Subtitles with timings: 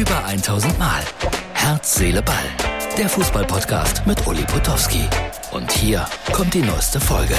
[0.00, 1.02] Über 1000 Mal.
[1.52, 2.46] Herz, Seele, Ball.
[2.96, 5.04] Der Fußballpodcast mit Uli Potowski.
[5.52, 7.34] Und hier kommt die neueste Folge.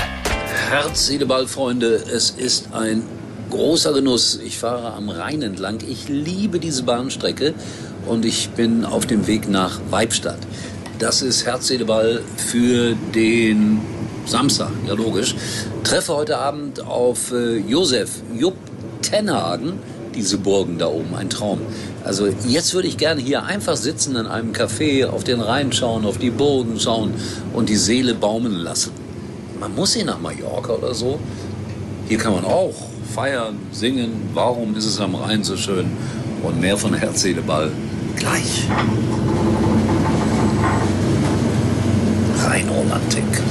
[0.69, 1.95] Herz, Seele, Ball, Freunde.
[1.95, 3.01] Es ist ein
[3.49, 4.39] großer Genuss.
[4.45, 5.79] Ich fahre am Rhein entlang.
[5.89, 7.55] Ich liebe diese Bahnstrecke
[8.05, 10.37] und ich bin auf dem Weg nach Weibstadt.
[10.99, 13.81] Das ist Herz, Seele, Ball für den
[14.27, 15.33] Samstag, ja logisch.
[15.83, 18.55] Treffe heute Abend auf äh, Josef Jupp
[19.01, 19.79] Tenhagen,
[20.15, 21.59] diese Burgen da oben, ein Traum.
[22.03, 26.05] Also jetzt würde ich gerne hier einfach sitzen in einem Café, auf den Rhein schauen,
[26.05, 27.13] auf die Burgen schauen
[27.53, 28.91] und die Seele baumeln lassen.
[29.59, 31.19] Man muss hier nach Mallorca oder so.
[32.07, 32.73] Hier kann man auch
[33.13, 34.29] feiern, singen.
[34.33, 35.85] Warum ist es am Rhein so schön?
[36.43, 37.71] Und mehr von Herz, Seele, Ball
[38.15, 38.67] gleich.
[42.43, 43.50] Rheinromantik.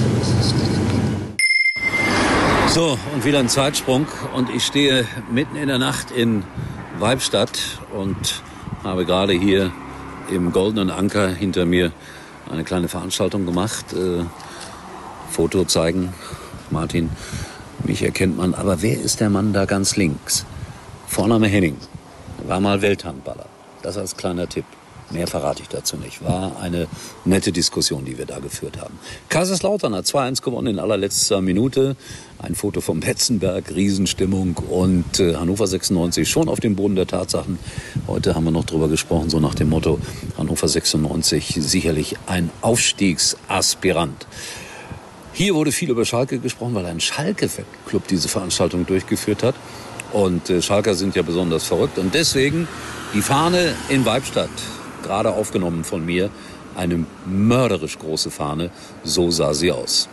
[2.71, 4.07] So, und wieder ein Zeitsprung.
[4.33, 6.45] Und ich stehe mitten in der Nacht in
[7.01, 8.45] Weibstadt und
[8.85, 9.73] habe gerade hier
[10.31, 11.91] im Goldenen Anker hinter mir
[12.49, 13.93] eine kleine Veranstaltung gemacht.
[13.93, 14.23] Äh,
[15.31, 16.15] Foto zeigen.
[16.71, 17.11] Martin,
[17.83, 18.55] mich erkennt man.
[18.55, 20.47] Aber wer ist der Mann da ganz links?
[21.09, 21.77] Vorname Henning.
[22.47, 23.47] War mal Welthandballer.
[23.83, 24.65] Das als kleiner Tipp.
[25.11, 26.25] Mehr verrate ich dazu nicht.
[26.25, 26.87] War eine
[27.25, 28.99] nette Diskussion, die wir da geführt haben.
[29.29, 31.97] Kaiserslautern hat 2-1 gewonnen in allerletzter Minute.
[32.39, 37.59] Ein Foto vom Betzenberg, Riesenstimmung und äh, Hannover 96 schon auf dem Boden der Tatsachen.
[38.07, 39.99] Heute haben wir noch drüber gesprochen, so nach dem Motto
[40.39, 44.27] Hannover 96 sicherlich ein Aufstiegsaspirant.
[45.33, 49.55] Hier wurde viel über Schalke gesprochen, weil ein Schalke-Club diese Veranstaltung durchgeführt hat.
[50.13, 51.99] Und äh, Schalker sind ja besonders verrückt.
[51.99, 52.69] Und deswegen
[53.13, 54.51] die Fahne in Weibstadt
[55.03, 56.31] gerade aufgenommen von mir,
[56.77, 58.71] eine mörderisch große Fahne.
[59.05, 60.09] So sah sie aus.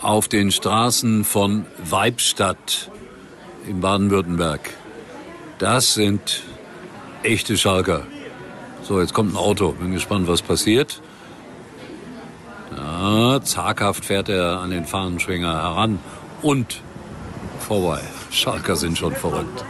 [0.00, 2.90] Auf den Straßen von Weibstadt
[3.66, 4.60] in Baden-Württemberg.
[5.58, 6.42] Das sind
[7.22, 8.02] echte Schalker.
[8.82, 9.72] So, jetzt kommt ein Auto.
[9.72, 11.00] Bin gespannt, was passiert.
[12.76, 15.98] Ja, zaghaft fährt er an den Fahnenschwinger heran
[16.42, 16.82] und
[17.60, 18.00] vorbei.
[18.30, 19.64] Schalker sind schon verrückt.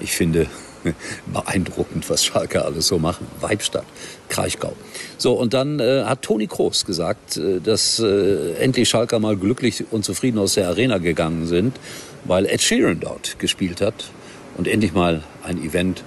[0.00, 0.46] Ich finde,
[1.32, 3.26] beeindruckend, was Schalke alles so machen.
[3.40, 3.86] Weibstadt,
[4.28, 4.74] Kraichgau.
[5.16, 9.84] So, und dann äh, hat Toni Kroos gesagt, äh, dass äh, endlich Schalker mal glücklich
[9.90, 11.78] und zufrieden aus der Arena gegangen sind,
[12.24, 14.10] weil Ed Sheeran dort gespielt hat
[14.56, 16.04] und endlich mal ein Event,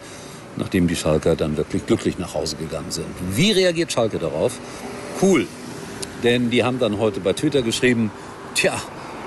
[0.58, 3.08] nachdem die Schalker dann wirklich glücklich nach Hause gegangen sind.
[3.34, 4.60] Wie reagiert Schalke darauf?
[5.22, 5.48] Cool,
[6.24, 8.12] denn die haben dann heute bei Twitter geschrieben,
[8.56, 8.74] tja,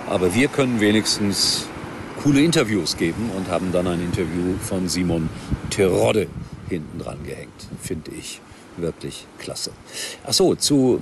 [0.08, 1.66] aber wir können wenigstens
[2.24, 5.28] coole Interviews geben und haben dann ein Interview von Simon
[5.68, 6.26] Terodde
[6.70, 8.40] hinten dran gehängt, finde ich
[8.76, 9.70] wirklich klasse.
[10.26, 11.00] Ach so, zu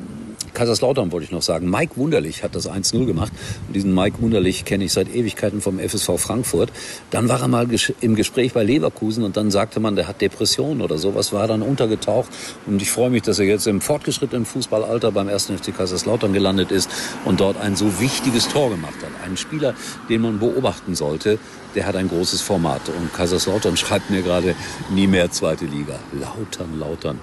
[0.55, 1.71] Kaiserslautern wollte ich noch sagen.
[1.71, 3.33] Mike Wunderlich hat das 1-0 gemacht.
[3.67, 6.71] Und diesen Mike Wunderlich kenne ich seit Ewigkeiten vom FSV Frankfurt.
[7.11, 7.67] Dann war er mal
[8.01, 11.63] im Gespräch bei Leverkusen und dann sagte man, der hat Depressionen oder sowas, war dann
[11.63, 12.31] untergetaucht.
[12.67, 15.47] Und ich freue mich, dass er jetzt im fortgeschrittenen Fußballalter beim 1.
[15.47, 16.91] FC Kaiserslautern gelandet ist
[17.25, 19.11] und dort ein so wichtiges Tor gemacht hat.
[19.25, 19.75] Ein Spieler,
[20.09, 21.39] den man beobachten sollte,
[21.75, 22.89] der hat ein großes Format.
[22.89, 24.55] Und Kaiserslautern schreibt mir gerade
[24.91, 25.99] nie mehr zweite Liga.
[26.13, 27.19] Lautern, Lautern.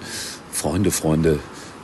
[0.52, 1.38] Freunde, Freunde,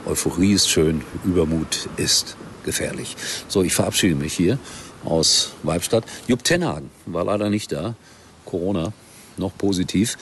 [0.05, 3.15] Euphorie ist schön, Übermut ist gefährlich.
[3.47, 4.57] So, ich verabschiede mich hier
[5.03, 6.03] aus Weibstadt.
[6.27, 7.95] Jupp Tenhagen war leider nicht da.
[8.45, 8.93] Corona,
[9.37, 10.17] noch positiv.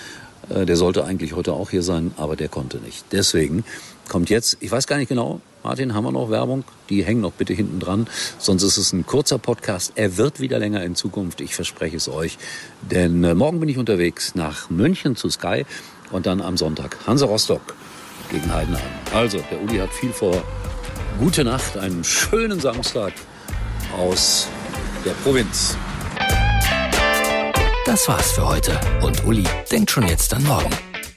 [0.50, 3.06] Äh, der sollte eigentlich heute auch hier sein, aber der konnte nicht.
[3.12, 3.64] Deswegen
[4.08, 6.64] kommt jetzt, ich weiß gar nicht genau, Martin, haben wir noch Werbung?
[6.90, 8.08] Die hängen noch bitte hinten dran.
[8.38, 9.94] Sonst ist es ein kurzer Podcast.
[9.96, 11.42] Er wird wieder länger in Zukunft.
[11.42, 12.38] Ich verspreche es euch.
[12.84, 15.66] Denn äh, morgen bin ich unterwegs nach München zu Sky
[16.12, 17.76] und dann am Sonntag Hansa Rostock
[18.30, 18.82] gegen Heidenheim.
[19.14, 20.44] Also, der Uli hat viel vor.
[21.20, 23.14] Gute Nacht, einen schönen Samstag
[23.98, 24.48] aus
[25.06, 25.78] der Provinz.
[27.86, 28.80] Das war's für heute.
[29.02, 30.70] Und Uli denkt schon jetzt an morgen.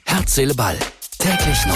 [0.05, 0.79] Herz, Seele, Ball.
[1.19, 1.75] Täglich neu.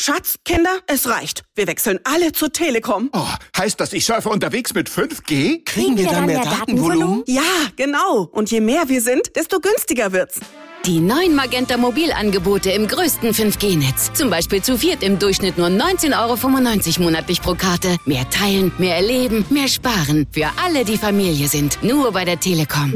[0.00, 1.42] Schatz, Kinder, es reicht.
[1.54, 3.10] Wir wechseln alle zur Telekom.
[3.12, 3.26] Oh,
[3.58, 5.64] heißt das, ich surfe unterwegs mit 5G?
[5.66, 7.24] Kriegen wir dann mehr Datenvolumen?
[7.26, 7.42] Ja,
[7.76, 8.22] genau.
[8.32, 10.40] Und je mehr wir sind, desto günstiger wird's.
[10.86, 14.12] Die neuen Magenta Mobilangebote im größten 5G-Netz.
[14.14, 17.96] Zum Beispiel zu viert im Durchschnitt nur 19,95 Euro monatlich pro Karte.
[18.06, 20.26] Mehr teilen, mehr erleben, mehr sparen.
[20.32, 21.82] Für alle, die Familie sind.
[21.82, 22.94] Nur bei der Telekom.